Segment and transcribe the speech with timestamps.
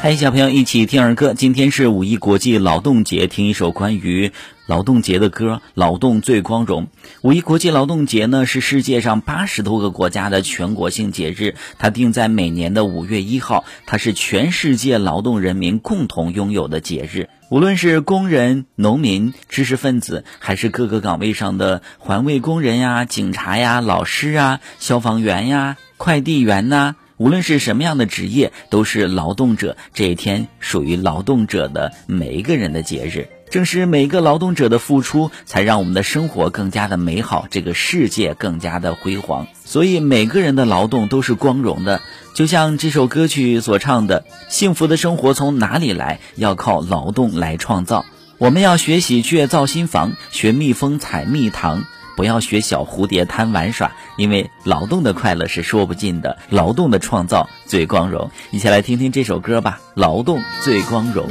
[0.00, 1.34] 嗨，小朋友，一起听儿歌。
[1.34, 4.30] 今天是五一国际劳动节，听一首关于
[4.64, 6.84] 劳动节的歌，《劳动最光荣》。
[7.22, 17.28] 五一国际劳动节呢，是世界上八十多个国家的全国性节日，它定在每年的五月一号，它是全世界劳动人民共同拥有的节日。
[17.50, 26.94] 无论是工人、农民、知识分子，还是各个岗位上的环卫工人呀、警察呀、老师啊、消防员呀、快递员呐。
[27.18, 29.76] 无论是什么样的职业，都是劳动者。
[29.92, 33.28] 这一天属于劳动者的每一个人的节日。
[33.50, 39.46] 正是每个劳动者的付出，才让我们的生活更加的美好，这个世界更加的辉煌。
[39.64, 42.00] 所以每个人的劳动都是光荣的。
[42.34, 46.20] 就像这首歌曲所唱的：“幸福的生活从哪里来？
[46.36, 48.04] 要靠劳动来创造。
[48.36, 51.84] 我们要学喜鹊造新房，学蜜蜂采蜜糖。”
[52.18, 58.28] 不要学小蝴蝶贪玩耍，因为劳动的快乐是说不尽的，劳动的创造最光荣。
[58.50, 61.28] 一起来听听这首歌吧，《劳动最光荣》。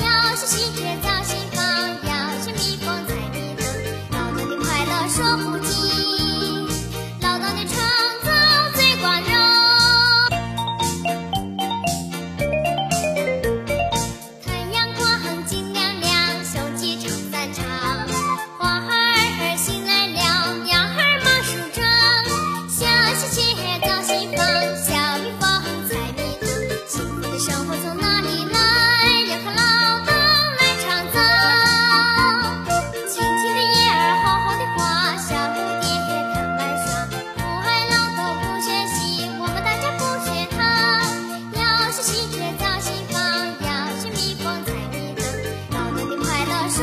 [5.10, 5.87] 说不尽。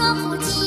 [0.04, 0.63] 来不及。